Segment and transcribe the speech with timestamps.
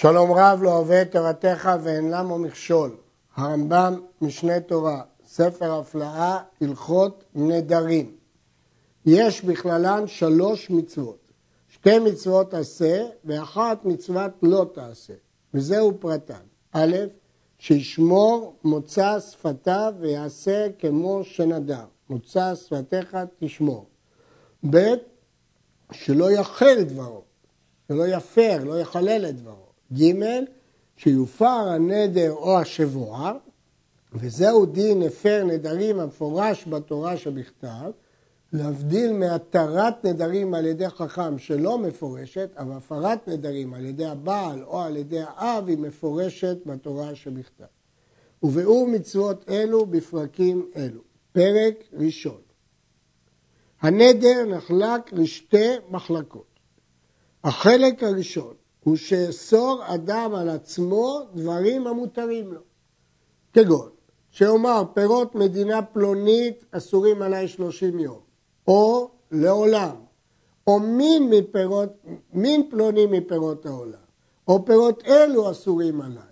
[0.00, 2.96] שלום רב לא אוהב תורתך ואין למו מכשול.
[3.36, 8.16] הרמב"ם, משנה תורה, ספר הפלאה, הלכות נדרים.
[9.06, 11.28] יש בכללן שלוש מצוות.
[11.68, 15.14] שתי מצוות עשה ואחת מצוות לא תעשה,
[15.54, 16.42] וזהו פרטן.
[16.72, 16.96] א',
[17.58, 21.84] שישמור מוצא שפתיו ויעשה כמו שנדר.
[22.10, 23.86] מוצא שפתיך תשמור.
[24.70, 24.94] ב',
[25.92, 27.22] שלא יחל דברו,
[27.88, 29.67] שלא יפר, לא יחלל את דברו.
[29.92, 30.14] ג',
[30.96, 33.32] שיופר הנדר או השבועה,
[34.12, 37.90] וזהו דין הפר נדרים המפורש בתורה שבכתב,
[38.52, 44.80] להבדיל מהתרת נדרים על ידי חכם שלא מפורשת, אבל הפרת נדרים על ידי הבעל או
[44.80, 47.64] על ידי האב היא מפורשת בתורה שבכתב.
[48.42, 51.00] וביאור מצוות אלו בפרקים אלו.
[51.32, 52.40] פרק ראשון.
[53.80, 56.46] הנדר נחלק לשתי מחלקות.
[57.44, 62.60] החלק הראשון הוא שאסור אדם על עצמו דברים המותרים לו.
[63.52, 63.88] כגון,
[64.30, 68.20] שאומר פירות מדינה פלונית אסורים עליי שלושים יום,
[68.68, 69.94] או לעולם,
[70.66, 71.88] או מין, מפירות,
[72.32, 74.08] מין פלוני מפירות העולם,
[74.48, 76.22] או פירות אלו אסורים עליי.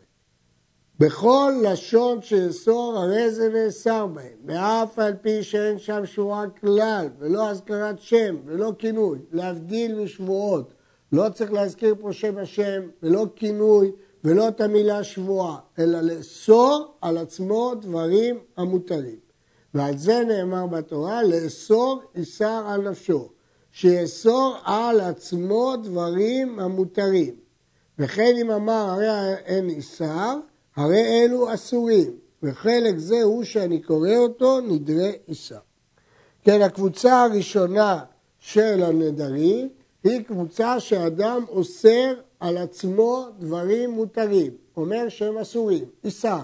[0.99, 7.49] בכל לשון שאסור הרי זה נאסר בהם, ואף על פי שאין שם שורה כלל, ולא
[7.49, 10.73] הזכרת שם, ולא כינוי, להבדיל משבועות,
[11.13, 13.93] לא צריך להזכיר פה שם השם, ולא כינוי,
[14.25, 19.19] ולא את המילה שבועה, אלא לאסור על עצמו דברים המותרים.
[19.75, 23.29] ועל זה נאמר בתורה, לאסור איסר על נפשו,
[23.73, 27.35] שיאסור על עצמו דברים המותרים.
[27.99, 30.39] וכן אם אמר הרי אין איסר,
[30.77, 35.59] הרי אלו אסורים, וחלק זה הוא שאני קורא אותו נדרי איסר.
[36.45, 38.05] כן, הקבוצה הראשונה
[38.39, 39.69] של הנדרים
[40.07, 46.43] היא קבוצה שאדם אוסר על עצמו דברים מותרים, אומר שהם אסורים, איסר.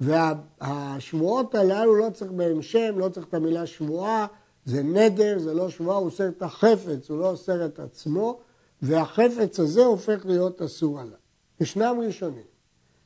[0.00, 4.26] והשבועות הללו לא צריך בהם שם, לא צריך את המילה שבועה,
[4.64, 8.38] זה נדר, זה לא שבועה, הוא אוסר את החפץ, הוא לא אוסר את עצמו,
[8.82, 11.16] והחפץ הזה הופך להיות אסור עליו.
[11.60, 12.44] ישנם ראשונים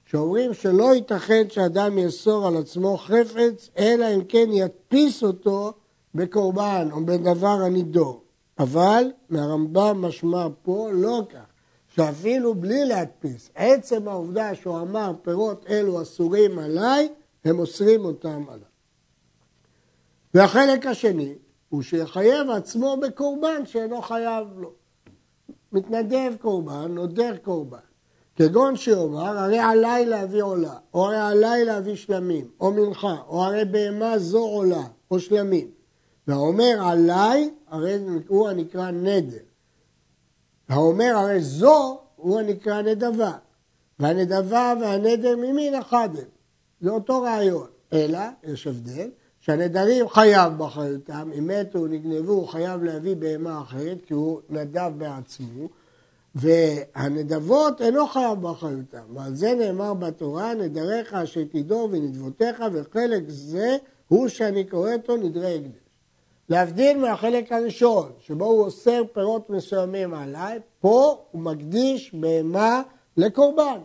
[0.07, 5.73] שאומרים שלא ייתכן שאדם יאסור על עצמו חפץ, אלא אם כן ידפיס אותו
[6.15, 8.28] בקורבן או בדבר הנידור.
[8.59, 11.47] אבל מהרמב"ם משמע פה לא כך,
[11.89, 17.09] שאפילו בלי להדפיס, עצם העובדה שהוא אמר פירות אלו אסורים עליי,
[17.45, 18.69] הם אוסרים אותם עליו.
[20.35, 21.35] והחלק השני
[21.69, 24.73] הוא שיחייב עצמו בקורבן שאינו חייב לו.
[25.73, 27.79] מתנדב קורבן, נודר קורבן.
[28.37, 33.65] כגון שאומר, הרי עליי להביא עולה, או הרי עליי להביא שלמים, או מנחה, או הרי
[33.65, 35.78] בהמה זו עולה, או שלמים.
[36.29, 39.37] והאומר עליי, הרי הוא הנקרא נדר.
[40.69, 43.33] האומר הרי זו, הוא הנקרא נדבה.
[43.99, 46.25] והנדבה והנדר ממין אחד הם.
[46.81, 47.67] זה אותו רעיון.
[47.93, 54.15] אלא, יש הבדל, שהנדרים חייב באחריותם, אם מתו נגנבו, הוא חייב להביא בהמה אחרת, כי
[54.15, 55.69] הוא נדב בעצמו,
[56.35, 59.03] והנדבות אינו חייב באחריותם.
[59.15, 63.77] ועל זה נאמר בתורה, נדריך אשר תדור ונדבותיך, וחלק זה
[64.09, 65.88] הוא שאני קורא אותו נדרי הקדש.
[66.49, 72.83] להבדיל מהחלק הראשון, שבו הוא אוסר פירות מסוימים עליי, פה הוא מקדיש בהמה
[73.17, 73.81] לקורבן.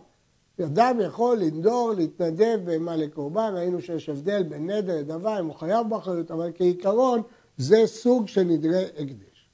[0.62, 5.90] אדם יכול לנדור, להתנדב בהמה לקורבן, ראינו שיש הבדל בין נדר לדבר, אם הוא חייב
[5.90, 7.22] באחריות, אבל כעיקרון
[7.58, 9.50] זה סוג של נדרי הקדש.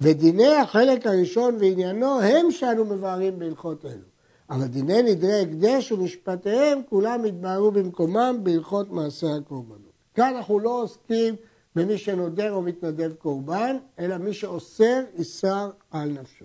[0.00, 4.04] ודיני החלק הראשון ועניינו הם שאנו מבארים בהלכות אלו.
[4.50, 9.92] אבל דיני נדרי הקדש ומשפטיהם כולם התבהרו במקומם בהלכות מעשה הקורבנות.
[10.14, 11.34] כאן אנחנו לא עוסקים
[11.76, 16.44] במי שנודר או מתנדב קורבן, אלא מי שאוסר איסר על נפשו.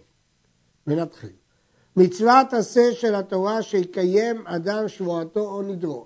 [0.87, 1.29] ונתחיל.
[1.95, 6.05] מצוות עשה של התורה שיקיים אדם שבועתו או נדרו,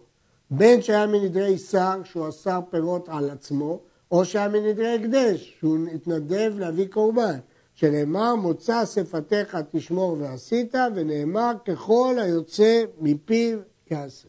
[0.52, 3.80] בין שהיה מנדרי איסר שהוא אסר פירות על עצמו,
[4.12, 7.38] או שהיה מנדרי הקדש שהוא התנדב להביא קורבן,
[7.74, 13.59] שנאמר מוצא שפתיך תשמור ועשית, ונאמר ככל היוצא מפיו
[13.91, 14.28] יעשה.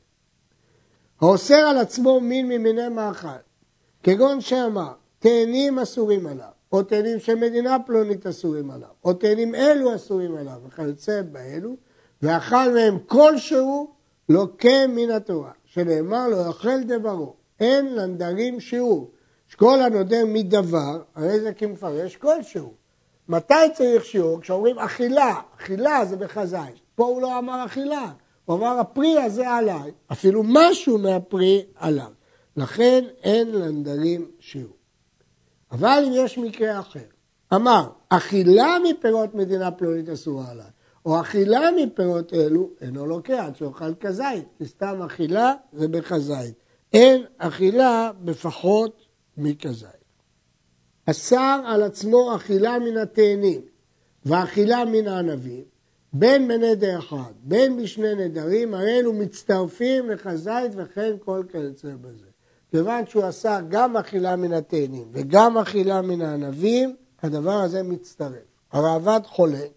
[1.21, 3.29] האוסר על עצמו מין ממיני מאכל,
[4.07, 9.95] כגון שאמר, תאנים אסורים עליו, או תאנים של מדינה פלונית אסורים עליו, או תאנים אלו
[9.95, 11.77] אסורים עליו, וכיוצא באלו,
[12.23, 13.91] ואכל מהם כלשהו
[14.29, 19.11] לוקה מן התורה, שנאמר לו יאכל דברו, אין לנדרים שיעור.
[19.49, 22.73] שכל הנודר מדבר, הרי זה כמפרש כלשהו.
[23.29, 24.41] מתי צריך שיעור?
[24.41, 26.73] כשאומרים אכילה, אכילה זה בחזאי.
[26.95, 28.13] פה הוא לא אמר אכילה,
[28.45, 32.16] הוא אמר הפרי הזה עליי, אפילו משהו מהפרי עליו.
[32.57, 34.77] לכן אין לנדרים שיעור.
[35.73, 37.01] אבל אם יש מקרה אחר,
[37.55, 40.71] אמר, אכילה מפירות מדינה פלונית אסורה עליי,
[41.07, 46.55] או אכילה מפירות אלו, אינו לוקח עד שאוכל כזית, סתם אכילה זה בכזית.
[46.93, 49.07] אין אכילה בפחות
[49.37, 49.91] מכזית.
[51.07, 53.61] אסר על עצמו אכילה מן התאנים
[54.25, 55.65] ואכילה מן הענבים,
[56.13, 62.26] בין בנדר אחד, בין בשני נדרים, הרי אלו מצטרפים לכזית וכן כל כיוצא בזה.
[62.77, 68.45] כיוון שהוא עשה גם אכילה מן התאנים וגם אכילה מן הענבים, הדבר הזה מצטרף.
[68.73, 69.71] הראב"ד חולק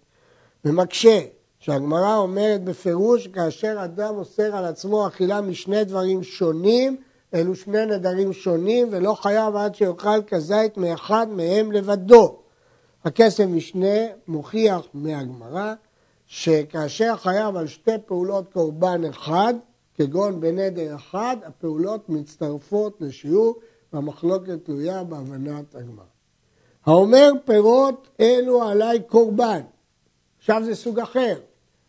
[0.65, 1.19] ומקשה
[1.59, 6.97] שהגמרא אומרת בפירוש כאשר אדם אוסר על עצמו אכילה משני דברים שונים,
[7.33, 12.39] אלו שני נדרים שונים ולא חייב עד שיאכל כזית מאחד מהם לבדו.
[13.05, 13.97] הכסף משנה
[14.27, 15.73] מוכיח מהגמרא
[16.27, 19.53] שכאשר חייב על שתי פעולות קורבן אחד,
[19.99, 23.59] כגון בנדר אחד, הפעולות מצטרפות לשיעור
[23.93, 26.03] והמחלוקת תלויה בהבנת הגמרא.
[26.85, 29.61] האומר פירות אלו עליי קורבן,
[30.37, 31.39] עכשיו זה סוג אחר,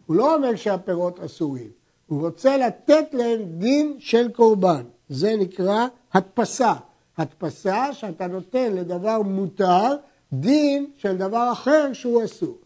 [0.06, 1.70] הוא לא אומר שהפירות אסורים,
[2.06, 6.74] הוא רוצה לתת להם דין של קורבן, זה נקרא הדפסה.
[7.18, 9.96] הדפסה שאתה נותן לדבר מותר
[10.32, 12.58] דין של דבר אחר שהוא אסור.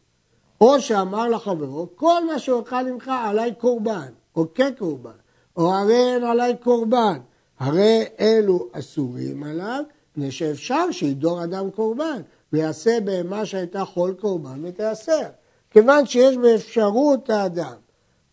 [0.61, 5.24] או שאמר לחברו, כל מה שאוכל ממך עליי קורבן, או כקורבן,
[5.57, 7.19] או הרי אין עליי קורבן,
[7.59, 12.23] הרי אלו אסורים עליו, מפני שאפשר שידור אדם קורבן,
[12.53, 15.29] ויעשה בהמה שהייתה חול קורבן ותיאסר.
[15.71, 17.75] כיוון שיש באפשרות האדם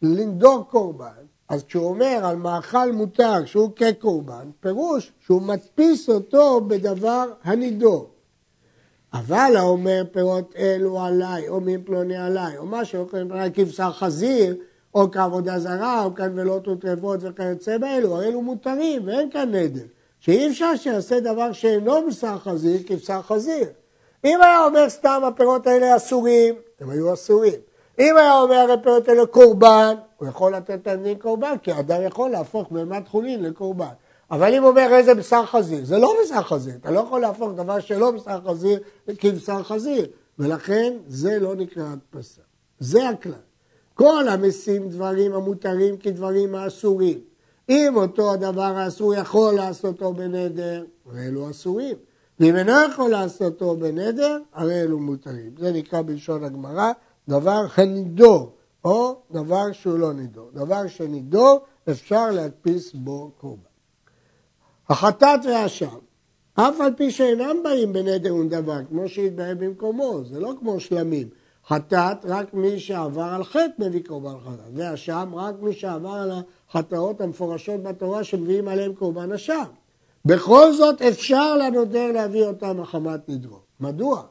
[0.02, 7.26] לנדור קורבן, אז כשהוא אומר על מאכל מותר שהוא כקורבן, פירוש שהוא מדפיס אותו בדבר
[7.44, 8.10] הנידור.
[9.14, 13.08] אבל האומר פירות אלו עליי, או מין פלוני עליי, או משהו,
[13.54, 14.56] כבשר חזיר,
[14.96, 19.86] או כעבודה זרה, או כנבלות וטרפות וכיוצא באלו, הרי אלו מותרים ואין כאן נדר.
[20.20, 23.68] שאי אפשר שיעשה דבר שאינו בשר חזיר כבשר חזיר.
[24.26, 27.60] אם היה אומר סתם הפירות האלה אסורים, הם היו אסורים.
[28.00, 32.30] אם היה אומר הפירות האלה קורבן, הוא יכול לתת להם דין קורבן, כי אדם יכול
[32.30, 33.94] להפוך בהמת חולין לקורבן.
[34.32, 37.80] אבל אם אומר איזה בשר חזיר, זה לא בשר חזיר, אתה לא יכול להפוך דבר
[37.80, 38.80] שלא בשר חזיר
[39.18, 40.08] כבשר חזיר,
[40.40, 42.42] ולכן זה לא נקרא הדפסה.
[42.80, 43.51] זה הכלל.
[44.02, 47.20] כל המשים דברים המותרים כדברים האסורים.
[47.70, 51.96] אם אותו הדבר האסור יכול לעשותו בנדר, הרי אלו אסורים.
[52.40, 55.52] ואם אינו יכול לעשותו בנדר, הרי אלו מותרים.
[55.58, 56.92] זה נקרא בלשון הגמרא
[57.30, 58.56] דבר הנידור,
[58.86, 60.50] או דבר שהוא לא נידור.
[60.54, 61.60] דבר שנידור,
[61.90, 63.62] אפשר להדפיס בו קורבן.
[64.90, 65.98] החטאת והאשם,
[66.54, 71.28] אף על פי שאינם באים בנדר ונדבר, כמו שהתבהר במקומו, זה לא כמו שלמים.
[71.68, 76.32] חטאת, רק מי שעבר על חטא מביא קורבן חטאת, והאשם, רק מי שעבר על
[76.70, 79.64] החטאות המפורשות בתורה שמביאים עליהם קורבן אשם.
[80.26, 83.60] בכל זאת אפשר לנודר להביא אותם מחמת נדרו.
[83.80, 84.24] מדוע?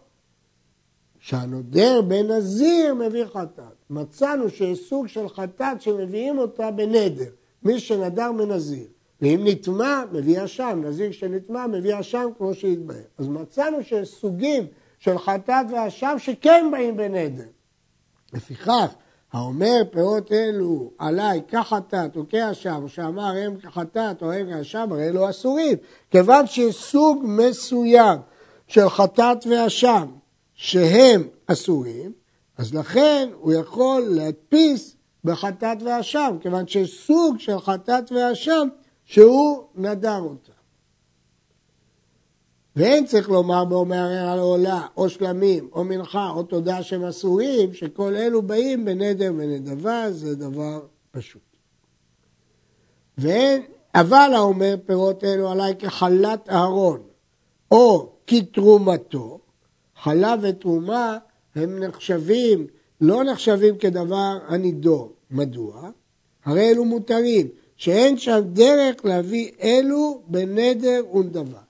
[1.20, 3.84] שהנודר בנזיר מביא חטאת.
[3.90, 7.30] מצאנו שיש סוג של חטאת שמביאים אותה בנדר,
[7.62, 8.86] מי שנדר מנזיר.
[9.22, 13.02] ואם נטמע, מביא אשם, נזיר שנטמע, מביא אשם כמו שהתבהר.
[13.18, 14.66] אז מצאנו שיש סוגים
[15.00, 17.44] של חטאת ואשם שכן באים בנדר.
[18.32, 18.94] לפיכך,
[19.32, 25.30] האומר פירות אלו עליי כחטאת או כאשם, שאמר הם כחטאת או הם כאשם, הרי אלו
[25.30, 25.76] אסורים.
[26.10, 28.18] כיוון שיש סוג מסוים
[28.66, 30.06] של חטאת ואשם
[30.54, 32.12] שהם אסורים,
[32.58, 38.68] אז לכן הוא יכול להדפיס בחטאת ואשם, כיוון שיש סוג של חטאת ואשם
[39.04, 40.49] שהוא נדר אותה.
[42.80, 48.16] ואין צריך לומר באומר על עולה, או שלמים, או מנחה, או תודה שהם אסורים, שכל
[48.16, 51.42] אלו באים בנדר ונדבה, זה דבר פשוט.
[53.18, 53.62] ואין,
[53.94, 57.00] אבל האומר פירות אלו עליי כחלת אהרון,
[57.70, 59.40] או כתרומתו,
[60.02, 61.18] חלה ותרומה
[61.54, 62.66] הם נחשבים,
[63.00, 65.12] לא נחשבים כדבר הנידור.
[65.30, 65.90] מדוע?
[66.44, 71.69] הרי אלו מותרים, שאין שם דרך להביא אלו בנדר ונדבה.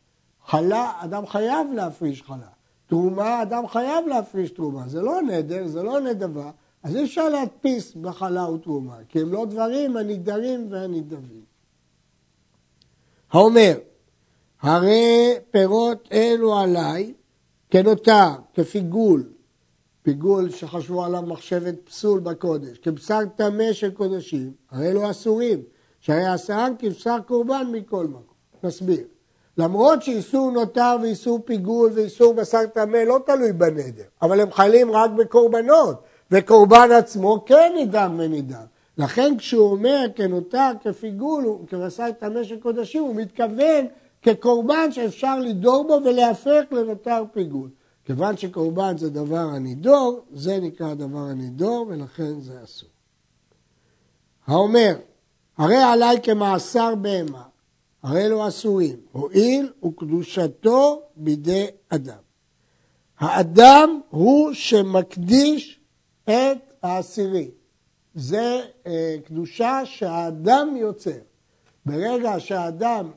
[0.50, 2.48] חלה, אדם חייב להפריש חלה.
[2.86, 4.88] תרומה, אדם חייב להפריש תרומה.
[4.88, 6.50] זה לא נדר, זה לא נדבה,
[6.82, 11.44] אז אי אפשר להדפיס בחלה ותרומה, כי הם לא דברים הנידרים והנידבים.
[13.32, 13.78] האומר,
[14.60, 17.14] הרי פירות אלו עליי
[17.70, 19.32] כנותר, כפיגול,
[20.02, 25.62] פיגול שחשבו עליו מחשבת פסול בקודש, כבשר טמא של קודשים, הרי אלו אסורים,
[26.00, 28.34] שהרי עשרן כבשר קורבן מכל מקום.
[28.64, 29.04] נסביר.
[29.60, 35.10] למרות שאיסור נותר ואיסור פיגול ואיסור בשר טמא לא תלוי בנדר, אבל הם חלים רק
[35.10, 38.64] בקורבנות, וקורבן עצמו כן נידם ונידם.
[38.98, 43.86] לכן כשהוא אומר כנותר, כפיגול, כבשר טמא של קודשים, הוא מתכוון
[44.22, 47.68] כקורבן שאפשר לדור בו ולהפך לנותר פיגול.
[48.04, 52.88] כיוון שקורבן זה דבר הנידור, זה נקרא דבר הנידור ולכן זה אסור.
[54.46, 54.94] האומר,
[55.58, 57.42] הרי עליי כמאסר בהמה,
[58.02, 62.18] הרי אלו אסורים, הואיל וקדושתו בידי אדם.
[63.18, 65.80] האדם הוא שמקדיש
[66.24, 67.50] את העשירי.
[68.14, 71.18] זה אה, קדושה שהאדם יוצר.
[71.86, 73.10] ברגע שהאדם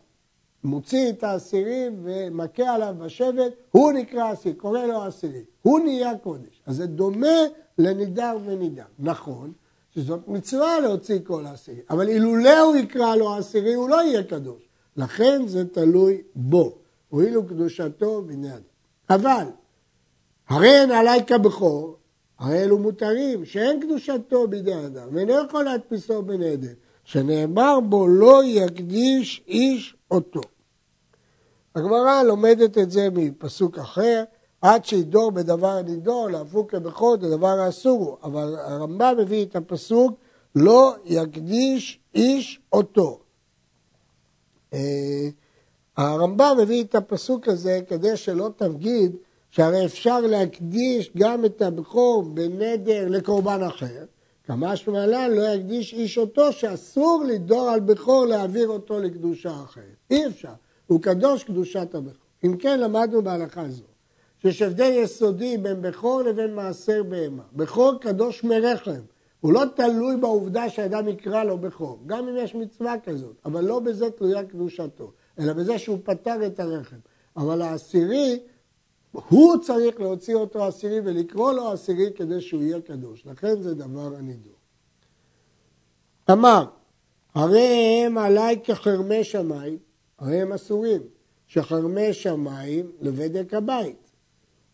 [0.64, 5.44] מוציא את העשירי ומכה עליו בשבט, הוא נקרא עשירי, קורא לו עשירי.
[5.62, 6.62] הוא נהיה קודש.
[6.66, 7.38] אז זה דומה
[7.78, 8.86] לנידר ונידר.
[9.00, 9.52] נכון
[9.96, 14.73] שזאת מצווה להוציא כל העשירי, אבל אילולא הוא יקרא לו עשירי, הוא לא יהיה קדוש.
[14.98, 16.78] לכן זה תלוי בו.
[17.10, 18.62] הואילו קדושתו בני אדם.
[19.10, 19.46] אבל,
[20.50, 21.98] הרי אין עלי כבכור,
[22.40, 26.74] הרי אלו מותרים, שאין קדושתו בידי אדם, ואינו יכול להדפיסו בנדר,
[27.04, 30.42] שנאמר בו לא יקדיש איש אותו.
[31.76, 34.24] הגמרא לומדת את זה מפסוק אחר,
[34.62, 40.20] עד שידור בדבר הנידור, להפוך כבכור, זה דבר האסור הוא, אבל הרמב"ם מביא את הפסוק,
[40.56, 43.23] לא יקדיש איש אותו.
[44.74, 45.30] אה,
[45.98, 49.16] הרמב"ם מביא את הפסוק הזה כדי שלא תגיד
[49.50, 54.06] שהרי אפשר להקדיש גם את הבכור בנדר לקורבן אחר,
[54.44, 59.96] כמה שמעלן לא יקדיש איש אותו שאסור לדור על בכור להעביר אותו לקדושה אחרת.
[60.12, 60.54] אי אפשר,
[60.88, 62.24] הוא קדוש קדושת הבכור.
[62.44, 63.84] אם כן למדנו בהלכה זו,
[64.42, 67.44] שיש הבדל יסודי בין בכור לבין מעשר בהמה.
[67.54, 69.02] בכור קדוש מרחם,
[69.44, 73.80] הוא לא תלוי בעובדה שאדם יקרא לו בכור, גם אם יש מצווה כזאת, אבל לא
[73.80, 76.98] בזה תלויה קדושתו, אלא בזה שהוא פתר את הרחם.
[77.38, 78.40] אבל העשירי,
[79.12, 83.26] הוא צריך להוציא אותו עשירי ולקרוא לו עשירי כדי שהוא יהיה קדוש.
[83.26, 84.56] לכן זה דבר הנידור.
[86.32, 86.66] אמר,
[87.36, 89.78] הרי הם עליי כחרמי שמיים,
[90.20, 91.02] הרי הם אסורים,
[91.48, 94.12] שחרמי שמיים לבדק הבית.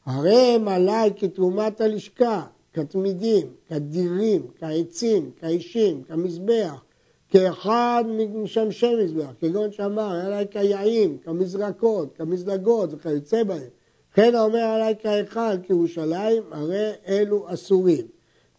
[0.05, 6.83] הרי הם עליי כתרומת הלשכה, כתמידים, כדירים, כעצים, כאישים, כמזבח,
[7.29, 13.69] כאחד ממשמשי מזבח, כגון שאמר, עליי כיעים, כמזרקות, כמזלגות וכיוצא בהם.
[14.13, 18.07] כן האומר עליי כהיכל, כירושלים, הרי אלו אסורים.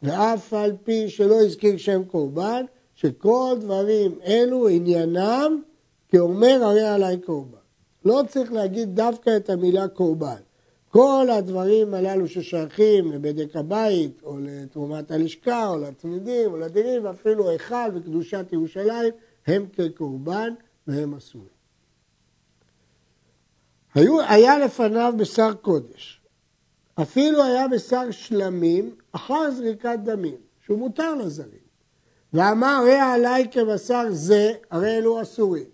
[0.03, 2.65] ואף על פי שלא הזכיר שם קורבן,
[2.95, 5.63] שכל דברים אלו עניינם,
[6.09, 7.59] כאומר הרי עליי קורבן.
[8.05, 10.41] לא צריך להגיד דווקא את המילה קורבן.
[10.91, 17.91] כל הדברים הללו ששייכים לבדק הבית, או לתרומת הלשכה, או לתמידים, או לדינים, ואפילו היכל
[17.95, 19.13] וקדושת ירושלים,
[19.47, 20.55] הם כקורבן
[20.87, 21.61] והם אסורים.
[24.29, 26.21] היה לפניו בשר קודש,
[27.03, 31.71] אפילו היה בשר שלמים אחר זריקת דמים, שהוא מותר לזרים.
[32.33, 35.69] ואמר ראה עליי כבשר זה, הרי אלו אסורים.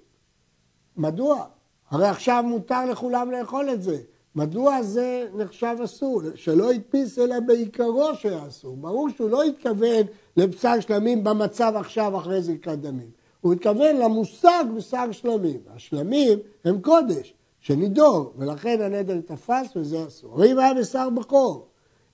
[0.96, 1.46] מדוע?
[1.90, 3.98] הרי עכשיו מותר לכולם לאכול את זה.
[4.36, 6.22] מדוע זה נחשב אסור?
[6.34, 8.76] שלא הדפיס אלא בעיקרו שהיה אסור.
[8.76, 10.02] ברור שהוא לא התכוון
[10.36, 13.10] לבשר שלמים במצב עכשיו אחרי זריקת דמים.
[13.40, 15.60] הוא התכוון למושג בשר שלמים.
[15.74, 20.34] השלמים הם קודש, שנידור, ולכן הנדר תפס וזה אסור.
[20.38, 21.66] ואם היה בשר בכור,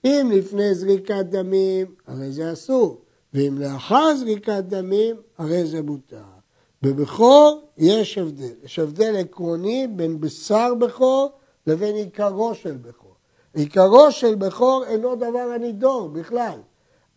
[0.04, 3.00] אם לפני זריקת דמים, הרי זה אסור.
[3.34, 6.22] ואם לאחר זריקת דמים, הרי זה מותר.
[6.82, 8.54] בבכור יש הבדל.
[8.64, 11.32] יש הבדל עקרוני בין בשר בכור
[11.66, 13.14] לבין עיקרו של בכור.
[13.54, 16.58] עיקרו של בכור אינו דבר הנידור בכלל,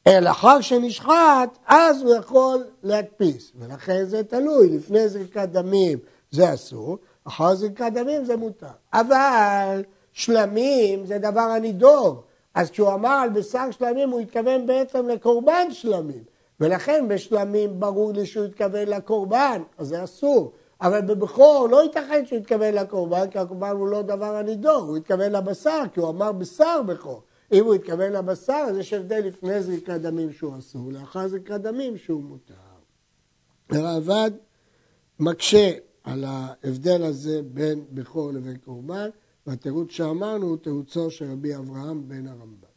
[0.08, 5.98] אלא אחר שנשחט, אז הוא יכול להדפיס, ולכן זה תלוי, לפני זריקת דמים
[6.32, 8.68] זה אסור, אחר זריקת דמים זה מותר.
[8.94, 12.24] אבל שלמים זה דבר הנידור,
[12.54, 16.24] אז כשהוא אמר על בשר שלמים הוא התכוון בעצם לקורבן שלמים,
[16.60, 20.52] ולכן בשלמים ברור לי שהוא התכוון לקורבן, אז זה אסור.
[20.86, 25.32] אבל בבכור לא ייתכן שהוא יתכוון לקורבן, כי הקורבן הוא לא דבר הנידור, הוא התכוון
[25.32, 27.24] לבשר, כי הוא אמר בשר בכור.
[27.52, 31.98] אם הוא התכוון לבשר, אז יש הבדל לפני זריקת דמים שהוא אסור, לאחר זריקת דמים
[31.98, 32.54] שהוא מותר.
[33.70, 34.32] הרעב"ד
[35.20, 35.72] מקשה
[36.04, 39.10] על ההבדל הזה בין בכור לבין קורבן,
[39.48, 42.76] והתירוץ שאמרנו הוא תירוצו של רבי אברהם בן הרמב"ם.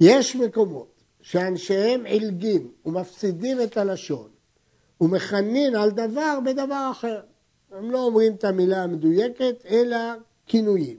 [0.00, 4.35] יש מקומות שאנשיהם עילגים ומפסידים את הלשון
[5.00, 7.20] ומכנין על דבר בדבר אחר.
[7.72, 9.96] הם לא אומרים את המילה המדויקת, אלא
[10.46, 10.96] כינויים.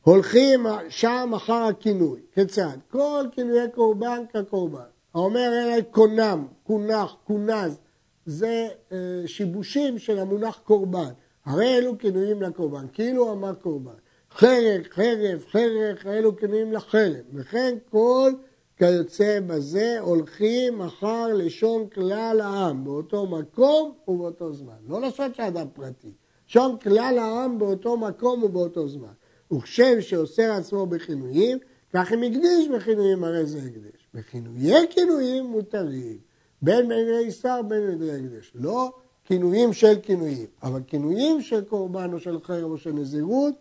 [0.00, 2.20] הולכים שם אחר הכינוי.
[2.34, 2.76] כיצד?
[2.90, 4.84] כל כינויי קורבן כקורבן.
[5.14, 7.78] האומר אלי קונם, קונח, קונז,
[8.26, 11.10] זה אה, שיבושים של המונח קורבן.
[11.44, 13.92] הרי אלו כינויים לקורבן, כאילו אמר קורבן.
[14.30, 17.24] חרב, חרב, חרב, אלו כינויים לחרב.
[17.34, 18.32] וכן כל
[18.76, 24.74] כיוצא בזה הולכים אחר לשון כלל העם באותו מקום ובאותו זמן.
[24.88, 26.12] לא לשון של אדם פרטי,
[26.48, 29.12] לשון כלל העם באותו מקום ובאותו זמן.
[29.52, 31.58] וכשם שאוסר עצמו בכינויים,
[31.92, 34.08] כך אם הקדיש בכינויים הרי זה הקדש.
[34.14, 36.18] בכינויי כינויים מותרים,
[36.62, 38.52] בין בנדרי שר בין בנדרי הקדש.
[38.54, 38.92] לא
[39.24, 43.54] כינויים של כינויים, אבל כינויים של קורבן או של חרם או של נזירות,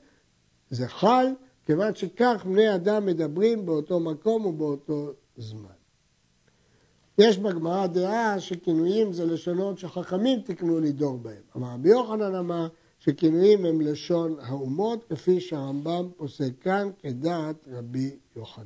[0.69, 1.25] זה חל,
[1.65, 5.69] כיוון שכך בני אדם מדברים באותו מקום ובאותו זמן.
[7.17, 11.41] יש בגמרא דעה שכינויים זה לשונות שחכמים תקנו לדור בהם.
[11.57, 12.67] אמר רבי יוחנן אמר
[12.99, 18.65] שכינויים הם לשון האומות, כפי שהרמב"ם פוסק כאן כדעת רבי יוחנן.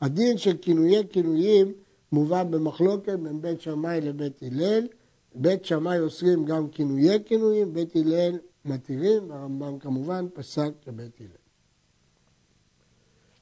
[0.00, 1.72] הדין של כינויי כינויים
[2.12, 4.86] מובא במחלוקת בין בית שמאי לבית הלל.
[5.34, 11.39] בית שמאי אוסרים גם כינויי כינויים, בית הלל מתירים, הרמב"ם כמובן פסק לבית הלל.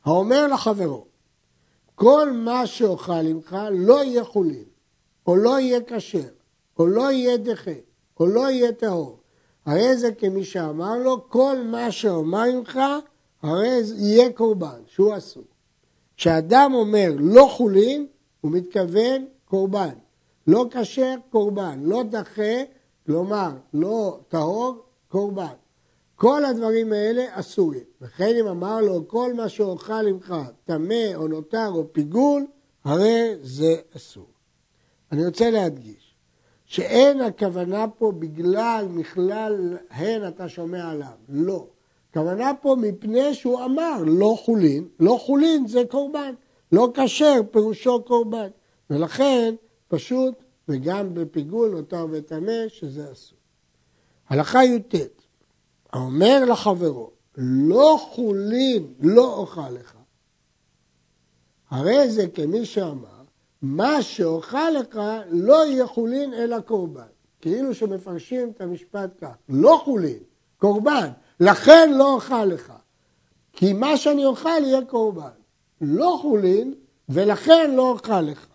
[0.05, 1.05] האומר לחברו,
[1.95, 4.65] כל מה שאוכל עמך לא יהיה חולין,
[5.27, 6.29] או לא יהיה כשר,
[6.79, 7.71] או לא יהיה דחה,
[8.21, 9.19] או לא יהיה טהור.
[9.67, 12.79] הרי זה כמי שאמר לו, כל מה שאומר עמך,
[13.43, 15.45] הרי יהיה קורבן, שהוא אסור.
[16.17, 18.07] כשאדם אומר לא חולין,
[18.41, 19.95] הוא מתכוון קורבן.
[20.47, 21.81] לא כשר, קורבן.
[21.83, 22.63] לא דחה,
[23.07, 25.55] כלומר לא טהור, קורבן.
[26.19, 27.85] כל הדברים האלה אסורים.
[28.01, 30.35] וכן אם אמר לו כל מה שאוכל עמך
[30.65, 32.47] טמא או נותר או פיגול,
[32.85, 34.29] הרי זה אסור.
[35.13, 36.15] אני רוצה להדגיש
[36.65, 41.67] שאין הכוונה פה בגלל מכלל הן אתה שומע עליו, לא.
[42.11, 46.35] הכוונה פה מפני שהוא אמר לא חולין, לא חולין זה קורבן,
[46.73, 48.49] לא כשר פירושו קורבן.
[48.91, 49.55] ולכן
[49.89, 50.35] פשוט,
[50.69, 53.39] וגם בפיגול נותר וטמא, שזה אסור.
[54.29, 55.18] הלכה י"ט
[55.93, 59.95] האומר לחברו, לא חולין לא אוכל לך,
[61.71, 63.19] הרי זה כמי שאמר,
[63.63, 67.07] מה שאוכל לך לא יהיה חולין אלא קורבן.
[67.41, 70.19] כאילו שמפרשים את המשפט כך, לא חולין,
[70.59, 71.09] קורבן,
[71.41, 72.73] לכן לא אוכל לך.
[73.53, 75.29] כי מה שאני אוכל יהיה קורבן.
[75.81, 76.75] לא חולין,
[77.09, 78.47] ולכן לא אוכל לך.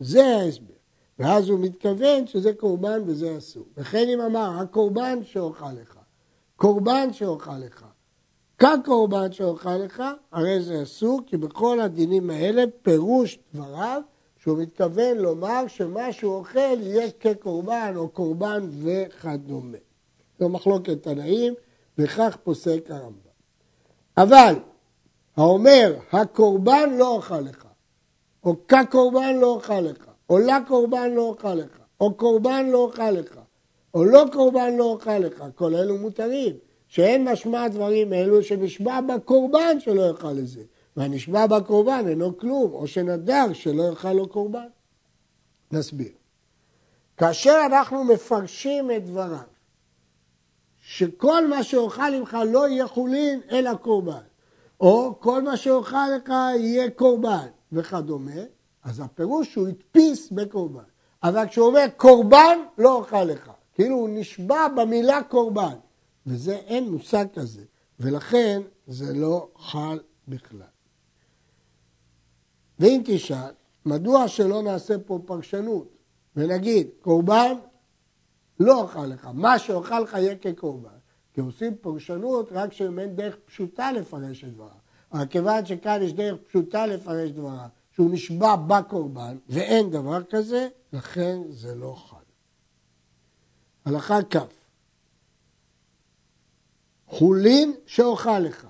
[0.00, 0.74] זה ההסבר.
[1.18, 3.64] ואז הוא מתכוון שזה קורבן וזה אסור.
[3.76, 5.97] וכן אם אמר, הקורבן שאוכל לך.
[6.58, 7.84] קורבן שאוכל לך.
[8.58, 14.02] כקורבן שאוכל לך, הרי זה אסור, כי בכל הדינים האלה פירוש דבריו,
[14.36, 19.78] שהוא מתכוון לומר שמה שהוא אוכל יהיה כקורבן או קורבן וכדומה.
[20.40, 21.54] זו מחלוקת תנאים,
[21.98, 23.28] וכך פוסק הרמב"ם.
[24.16, 24.54] אבל
[25.36, 27.66] האומר, הקורבן לא אוכל לך,
[28.44, 33.37] או כקורבן לא אוכל לך, או לקורבן לא אוכל לך, או קורבן לא אוכל לך,
[33.94, 36.56] או לא קורבן לא אוכל לך, כל אלו מותרים.
[36.88, 40.62] שאין משמע דברים אלו שנשבע בקורבן שלא יאכל לזה.
[40.96, 44.66] והנשבע בקורבן אינו כלום, או שנדר שלא יאכל לו קורבן.
[45.72, 46.12] נסביר.
[47.16, 49.38] כאשר אנחנו מפרשים את דבריו,
[50.82, 54.24] שכל מה שאוכל ממך לא יהיה חולין אלא קורבן,
[54.80, 58.40] או כל מה שאוכל לך יהיה קורבן וכדומה,
[58.84, 60.82] אז הפירוש הוא הדפיס בקורבן.
[61.22, 63.50] אבל כשהוא אומר קורבן, לא אוכל לך.
[63.78, 65.74] כאילו הוא נשבע במילה קורבן,
[66.26, 67.64] וזה אין מושג כזה,
[68.00, 70.60] ולכן זה לא חל בכלל.
[72.78, 73.52] ואם תשאל,
[73.84, 75.88] מדוע שלא נעשה פה פרשנות
[76.36, 77.52] ונגיד קורבן
[78.60, 80.98] לא אוכל לך, מה שאוכל לך יהיה כקורבן.
[81.34, 84.70] כי עושים פרשנות רק שאם אין דרך פשוטה לפרש את דבריו.
[85.12, 91.38] אבל כיוון שכאן יש דרך פשוטה לפרש דבריו, שהוא נשבע בקורבן, ואין דבר כזה, לכן
[91.48, 92.17] זה לא חל.
[93.88, 94.36] הלכה כ'
[97.06, 98.66] חולין שאוכל לך,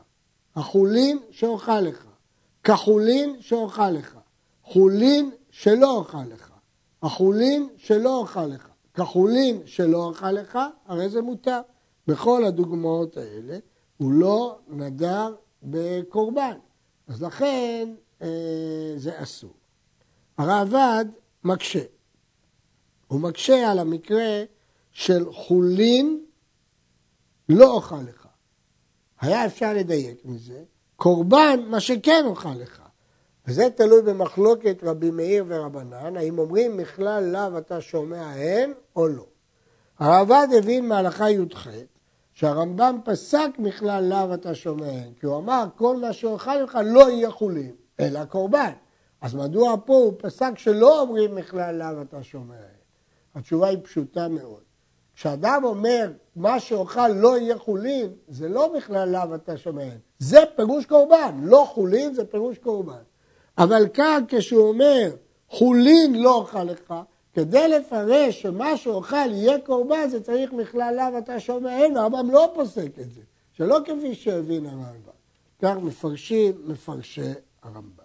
[0.56, 2.06] החולין שאוכל לך,
[2.64, 4.18] כחולין שאוכל לך,
[4.62, 6.52] חולין שלא אוכל לך,
[7.02, 11.60] החולין שלא אוכל לך, כחולין שלא אוכל לך, הרי זה מותר.
[12.06, 13.58] בכל הדוגמאות האלה
[13.96, 16.58] הוא לא נדר בקורבן,
[17.08, 19.54] אז לכן אה, זה אסור.
[20.38, 21.04] הרעב"ד
[21.44, 21.82] מקשה,
[23.08, 24.44] הוא מקשה על המקרה
[24.98, 26.20] של חולין
[27.48, 28.26] לא אוכל לך.
[29.20, 30.62] היה אפשר לדייק מזה,
[30.96, 32.82] קורבן מה שכן אוכל לך.
[33.46, 39.26] וזה תלוי במחלוקת רבי מאיר ורבנן, האם אומרים מכלל לאו אתה שומע הן או לא.
[39.98, 41.66] הרעב"ד הבין מהלכה י"ח
[42.32, 47.10] שהרמב"ם פסק מכלל לאו אתה שומע הן, כי הוא אמר כל מה שאוכל לך לא
[47.10, 48.72] יהיה חולין, אלא קורבן.
[49.20, 52.78] אז מדוע פה הוא פסק שלא אומרים מכלל לאו אתה שומע הן?
[53.34, 54.67] התשובה היא פשוטה מאוד.
[55.18, 60.86] כשאדם אומר מה שאוכל לא יהיה חולין, זה לא בכלל לאו אתה שומע, זה פירוש
[60.86, 63.02] קורבן, לא חולין זה פירוש קורבן.
[63.58, 65.10] אבל כאן כשהוא אומר
[65.48, 66.94] חולין לא אוכל לך,
[67.34, 72.50] כדי לפרש שמה שאוכל יהיה קורבן, זה צריך מכלל לאו אתה שומע, אין, הרמב"ם לא
[72.54, 73.20] פוסק את זה.
[73.52, 75.12] שלא כפי שהבין הרמב"ם.
[75.62, 78.04] כך מפרשים מפרשי הרמב"ם.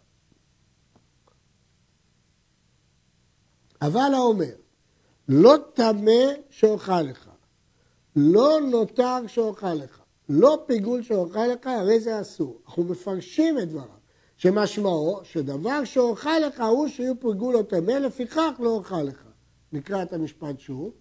[3.82, 4.63] אבל האומר,
[5.28, 7.30] לא טמא שאוכל לך,
[8.16, 12.62] לא נותר שאוכל לך, לא פיגול שאוכל לך, הרי זה אסור.
[12.66, 13.86] אנחנו מפרשים את דבריו,
[14.38, 19.24] שמשמעו שדבר שאוכל לך הוא שיהיו פיגול או טמא, לפיכך לא אוכל לך.
[19.74, 20.92] נקרא את המשפט שוב,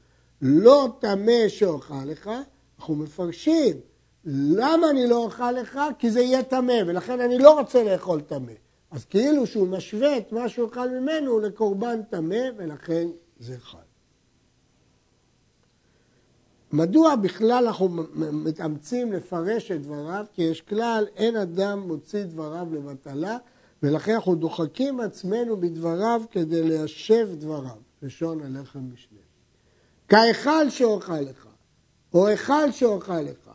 [0.42, 2.30] לא טמא שאוכל לך,
[2.78, 3.80] אנחנו מפרשים
[4.24, 5.80] למה אני לא אוכל לך?
[5.98, 8.52] כי זה יהיה טמא, ולכן אני לא רוצה לאכול טמא.
[8.90, 13.08] אז כאילו שהוא משווה את מה שהוא ממנו לקורבן טמא, ולכן
[13.38, 13.78] זה חל.
[16.72, 17.88] מדוע בכלל אנחנו
[18.32, 20.24] מתאמצים לפרש את דבריו?
[20.32, 23.38] כי יש כלל, אין אדם מוציא דבריו לבטלה,
[23.82, 29.18] ולכן אנחנו דוחקים עצמנו בדבריו כדי ליישב דבריו, לשון הלחם משנה.
[30.08, 31.46] כהיכל שאוכל לך,
[32.14, 33.50] או היכל שאוכל לך,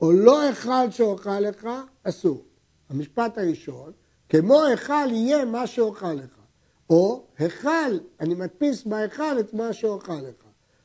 [0.00, 1.68] או לא היכל שאוכל לך,
[2.04, 2.44] אסור.
[2.90, 3.92] המשפט הראשון,
[4.28, 6.40] כמו היכל יהיה מה שאוכל לך.
[6.90, 10.39] או היכל, אני מדפיס בהיכל את מה שאוכל לך.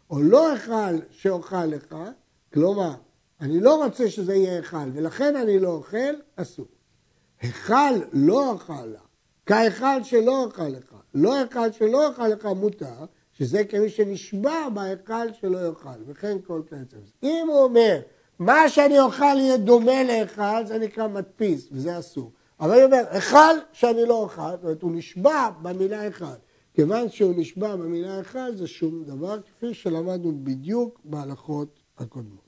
[0.10, 1.96] או לא היכל שאוכל לך,
[2.54, 2.94] כלומר,
[3.41, 6.68] אני לא רוצה שזה יהיה היכל, ולכן אני לא אוכל, אסור.
[7.41, 9.00] היכל לא אוכל לה,
[9.46, 10.96] כהיכל שלא אוכל לך.
[11.13, 16.98] לא היכל שלא אוכל לך מותר, שזה כמי שנשבע בהיכל שלא יאכל, וכן כל כיוצא
[17.24, 18.00] אם הוא אומר,
[18.39, 22.32] מה שאני אוכל יהיה דומה להיכל, זה נקרא מדפיס, וזה אסור.
[22.60, 26.26] אבל הוא אומר, היכל שאני לא אוכל, זאת אומרת, הוא נשבע במילה היכל.
[26.76, 32.46] כיוון שהוא נשבע במילה היכל, זה שום דבר, כפי שלמדנו בדיוק בהלכות הקודמות.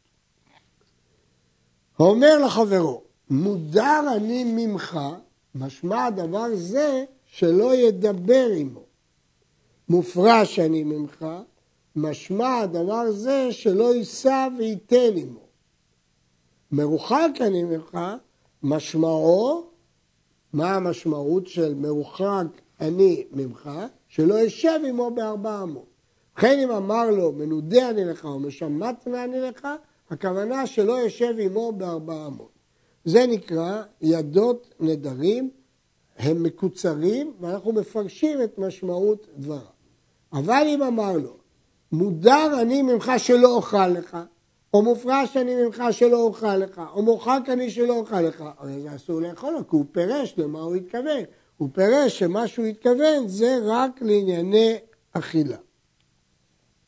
[2.00, 5.00] האומר לחברו, מודר אני ממך,
[5.56, 8.84] משמע דבר זה שלא ידבר עמו.
[9.90, 11.26] מופרש אני ממך,
[11.96, 15.48] משמע הדבר זה שלא יישא וייתן עמו.
[16.72, 17.98] מרוחק אני ממך,
[18.64, 19.70] משמעו,
[20.54, 22.46] מה המשמעות של מרוחק
[22.82, 23.70] אני ממך?
[24.08, 25.86] שלא אשב עמו בארבע אמות.
[26.38, 29.68] וכן אם אמר לו מנודה אני לך או משמטנה אני לך,
[30.10, 32.52] הכוונה שלא יושב עמו בארבע אמות.
[33.06, 35.50] זה נקרא ידות נדרים,
[36.18, 39.62] הם מקוצרים ואנחנו מפרשים את משמעות דבריו.
[40.34, 41.38] אבל אם אמר לו,
[41.92, 44.18] מודר אני ממך שלא אוכל לך,
[44.74, 48.96] או מופרש אני ממך שלא אוכל לך, או מורחק אני שלא אוכל לך, הרי זה
[48.96, 51.24] אסור לאכול לו, כי הוא פירש למה הוא התכוון.
[51.58, 54.76] הוא פירש שמה שהוא התכוון זה רק לענייני
[55.14, 55.58] אכילה.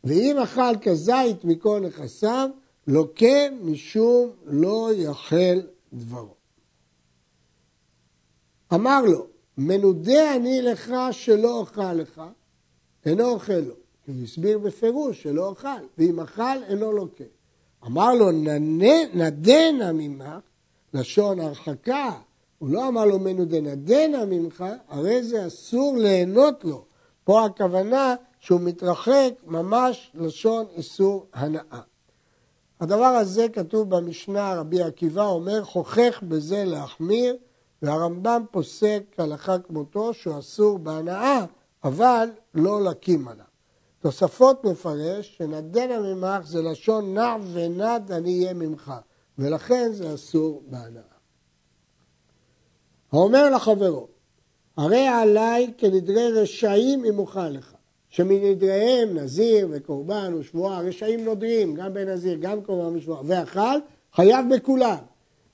[0.03, 2.49] ואם אכל כזית מכל נכסיו,
[2.87, 5.61] לוקה משום לא יחל
[5.93, 6.33] דברו.
[8.73, 9.27] אמר לו,
[9.57, 12.21] מנודה אני לך שלא אוכל לך,
[13.05, 13.75] אינו אוכל לו.
[14.07, 17.23] הוא הסביר בפירוש שלא אוכל, ואם אכל אינו לוקה.
[17.85, 18.31] אמר לו,
[19.13, 20.25] נדנה ממך,
[20.93, 22.11] לשון הרחקה,
[22.59, 26.85] הוא לא אמר לו מנודנדנה ממך, הרי זה אסור ליהנות לו.
[27.23, 31.81] פה הכוונה שהוא מתרחק ממש לשון איסור הנאה.
[32.79, 37.37] הדבר הזה כתוב במשנה, רבי עקיבא אומר, חוכך בזה להחמיר,
[37.81, 41.45] והרמב"ם פוסק הלכה כמותו שהוא אסור בהנאה,
[41.83, 43.45] אבל לא להקים עליו.
[43.99, 48.93] תוספות מפרש שנדנה ממך זה לשון נע ונד אני אהיה ממך,
[49.37, 51.08] ולכן זה אסור בהנאה.
[53.11, 54.07] האומר לחברו,
[54.77, 57.73] הרי עליי כנדרי רשעים אם אוכל לך,
[58.09, 63.79] שמנדריהם נזיר וקורבן ושבועה, רשעים נודרים, גם בנזיר, גם קורבן ושבועה, ואכל,
[64.13, 64.97] חייב בכולם.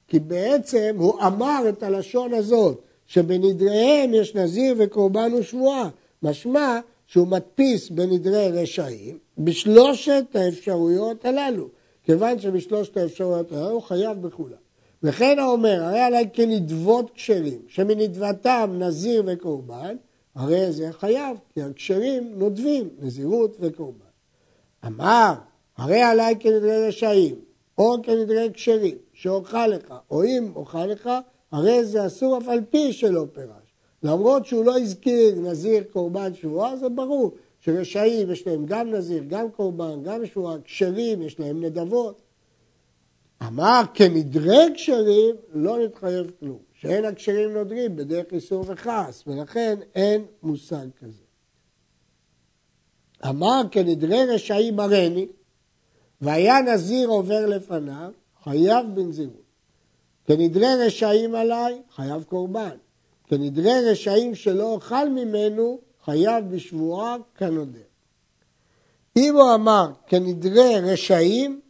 [0.08, 5.90] כי בעצם הוא אמר את הלשון הזאת, שבנדריהם יש נזיר וקורבן ושבועה.
[6.24, 11.68] משמע שהוא מדפיס בנדרי רשעים בשלושת האפשרויות הללו.
[12.04, 14.65] כיוון שבשלושת האפשרויות הללו הוא חייב בכולם.
[15.04, 19.96] וכן האומר, הרי עליי כנדבות כשרים, שמנדבתם נזיר וקורבן,
[20.36, 24.06] הרי זה חייב, כי הכשרים נודבים, נזירות וקורבן.
[24.86, 25.34] אמר,
[25.78, 27.36] הרי עליי כנדרי רשעים,
[27.78, 31.10] או כנדרי כשרים, שאוכל לך, או אם אוכל לך,
[31.52, 33.74] הרי זה אסור אף על פי שלא פירש.
[34.04, 39.52] למרות שהוא לא הזכיר נזיר, קורבן, שבועה, זה ברור שרשעים יש להם גם נזיר, גם
[39.52, 42.22] קורבן, גם שבועה, כשרים, יש להם נדבות.
[43.44, 50.88] אמר כנדרי כשרים לא נתחייב כלום, שאין הכשרים נודרים בדרך איסור וכעס, ולכן אין מושג
[51.00, 51.24] כזה.
[53.30, 55.28] אמר כנדרי רשעים מרני,
[56.22, 58.12] והיה נזיר עובר לפניו,
[58.44, 59.46] חייב בנזירות.
[60.28, 62.78] כנדרי רשעים עליי, חייב קורבן.
[63.28, 67.80] כנדרי רשעים שלא אוכל ממנו, חייב בשבועה כנודר.
[69.18, 71.62] אם הוא אמר כנדרי רשעים,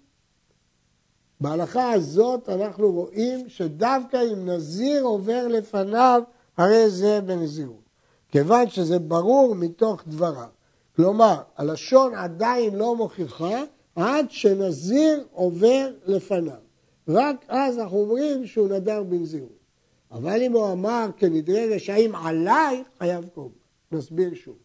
[1.41, 6.21] בהלכה הזאת אנחנו רואים שדווקא אם נזיר עובר לפניו,
[6.57, 7.85] הרי זה בנזירות.
[8.31, 10.47] כיוון שזה ברור מתוך דבריו.
[10.95, 13.63] כלומר, הלשון עדיין לא מוכיחה
[13.95, 16.65] עד שנזיר עובר לפניו.
[17.07, 19.65] רק אז אנחנו אומרים שהוא נדר בנזירות.
[20.11, 23.55] אבל אם הוא אמר כנדרי רשעים עליי, חייב קורבן.
[23.91, 24.55] נסביר שוב.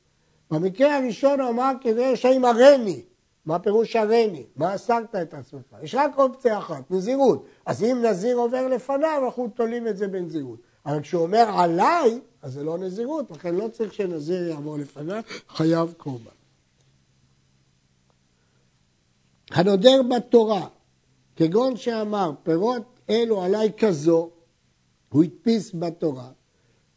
[0.50, 3.02] במקרה הראשון הוא אמר כנדרי רשעים הריני.
[3.46, 4.46] מה פירוש הריני?
[4.56, 5.76] מה אסרת את עצמך?
[5.82, 7.46] יש רק אופציה אחת, נזירות.
[7.66, 10.60] אז אם נזיר עובר לפניו, אנחנו תולים את זה בנזירות.
[10.86, 15.94] אבל כשהוא אומר עליי, אז זה לא נזירות, לכן לא צריך שנזיר יעבור לפניו, חייב
[15.96, 16.30] קורבן.
[19.50, 20.66] הנודר בתורה,
[21.36, 24.30] כגון שאמר, פירות אלו עליי כזו,
[25.08, 26.30] הוא הדפיס בתורה,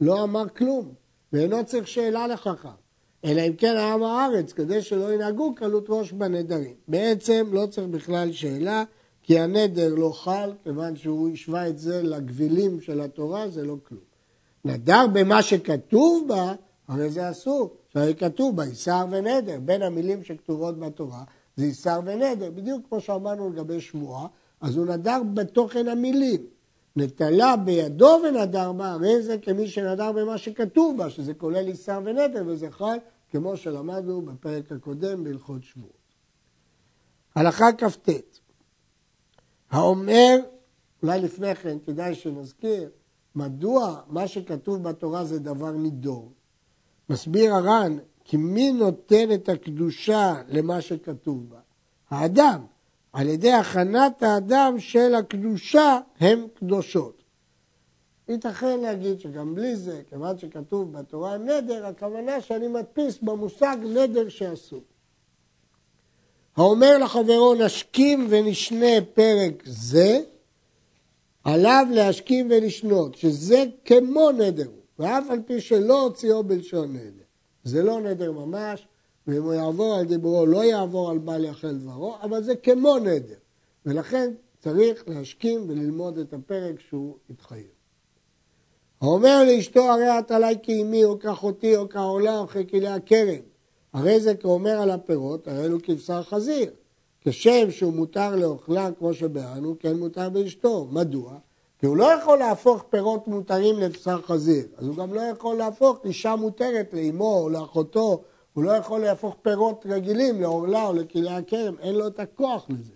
[0.01, 0.93] לא אמר כלום,
[1.33, 2.82] ואינו צריך שאלה לחכם.
[3.25, 6.73] אלא אם כן העם הארץ, כדי שלא ינהגו קלות ראש בנדרים.
[6.87, 8.83] בעצם לא צריך בכלל שאלה,
[9.23, 14.01] כי הנדר לא חל, כיוון שהוא השווה את זה לגבילים של התורה, זה לא כלום.
[14.65, 16.53] נדר במה שכתוב בה,
[16.87, 17.75] הרי זה אסור.
[17.93, 21.23] שהרי כתוב בה איסר ונדר, בין המילים שכתובות בתורה
[21.55, 24.27] זה איסר ונדר, בדיוק כמו שאמרנו לגבי שבועה,
[24.61, 26.45] אז הוא נדר בתוכן המילים.
[26.95, 32.43] נטלה בידו ונדר בה, הרי זה כמי שנדר במה שכתוב בה, שזה כולל איסר ונדר,
[32.45, 32.97] וזה חל,
[33.33, 36.13] כמו שלמדנו בפרק הקודם בהלכות שבועות.
[37.35, 38.09] הלכה כ"ט
[39.71, 40.37] האומר,
[41.03, 42.89] אולי לפני כן כדאי שנזכיר,
[43.35, 46.31] מדוע מה שכתוב בתורה זה דבר נידור.
[47.09, 51.59] מסביר הר"ן, כי מי נותן את הקדושה למה שכתוב בה?
[52.09, 52.65] האדם.
[53.13, 57.22] על ידי הכנת האדם של הקדושה הם קדושות.
[58.29, 64.83] ייתכן להגיד שגם בלי זה, כיוון שכתוב בתורה נדר, הכוונה שאני מדפיס במושג נדר שאסור.
[66.55, 70.19] האומר לחברו נשכים ונשנה פרק זה,
[71.43, 77.23] עליו להשכים ולשנות, שזה כמו נדר, ואף על פי שלא הוציאו בלשון נדר.
[77.63, 78.87] זה לא נדר ממש,
[79.27, 83.35] ואם הוא יעבור על דיבורו לא יעבור על בל יחל דברו, אבל זה כמו נדר.
[83.85, 87.72] ולכן צריך להשכים וללמוד את הפרק שהוא התחייב.
[89.03, 93.41] האומר לאשתו הרי את עלי כאימי או כאחותי או כעולה או ככלי הכרם.
[93.93, 96.71] הרי זה כאומר על הפירות, הרי אלו כבשר חזיר.
[97.21, 100.87] כשם שהוא מותר לאוכלה כמו שבאנו, כן מותר באשתו.
[100.91, 101.33] מדוע?
[101.79, 105.97] כי הוא לא יכול להפוך פירות מותרים לבשר חזיר, אז הוא גם לא יכול להפוך
[106.05, 108.21] אישה מותרת לאמו או לאחותו
[108.53, 112.93] הוא לא יכול להפוך פירות רגילים לעורלה או לכלי הכרם, אין לו את הכוח לזה.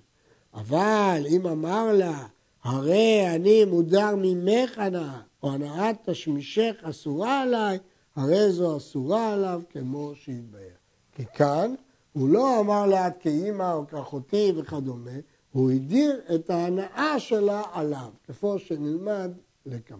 [0.54, 2.26] אבל אם אמר לה,
[2.64, 7.80] הרי אני מודר ממך הנאה, או הנאת תשמישך אסורה עליי,
[8.16, 10.76] הרי זו אסורה עליו כמו שהתבהר.
[11.12, 11.76] כי כאן
[12.14, 15.12] הוא לא אמר לה כאימא או כאחותי וכדומה,
[15.52, 19.32] הוא הדיר את ההנאה שלה עליו, כפי שנלמד
[19.66, 19.98] לקמן.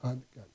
[0.00, 0.49] עד כאן.